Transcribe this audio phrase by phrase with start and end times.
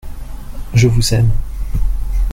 [0.73, 1.29] Je vous aime!